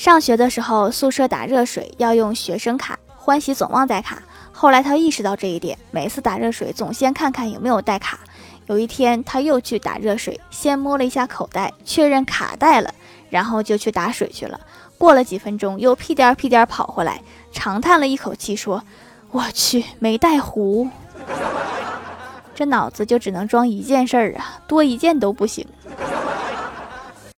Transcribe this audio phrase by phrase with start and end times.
[0.00, 4.22] 上学的时候宿舍打热水要用学生卡欢喜总忘带卡。
[4.50, 8.18] 后来他意识到这一点每次打热水总先看看有没有带卡。
[8.66, 12.94] 有一天他又去打热水先摸了一下口袋确认卡带了
[13.28, 14.58] 然后就去打水去了。
[14.96, 17.20] 过了几分钟又屁颠儿屁颠儿跑回来
[17.52, 18.82] 长叹了一口气说
[19.30, 20.88] 我去没带壶。
[22.54, 24.62] 这脑子就只能装一件事儿啊。
[24.66, 25.66] 多一件都不行